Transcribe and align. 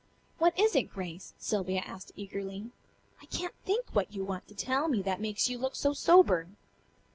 "What 0.39 0.59
is 0.59 0.75
it, 0.75 0.91
Grace?" 0.91 1.35
Sylvia 1.37 1.81
asked 1.85 2.11
eagerly. 2.15 2.71
"I 3.21 3.27
can't 3.27 3.53
think 3.65 3.85
what 3.93 4.11
you 4.15 4.23
want 4.25 4.47
to 4.47 4.55
tell 4.55 4.87
me 4.87 5.03
that 5.03 5.21
makes 5.21 5.47
you 5.47 5.59
look 5.59 5.75
so 5.75 5.93
sober." 5.93 6.47